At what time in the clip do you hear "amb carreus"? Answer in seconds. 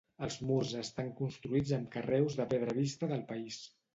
1.77-2.39